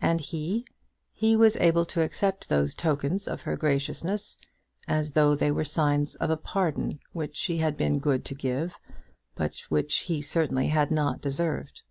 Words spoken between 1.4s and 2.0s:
able to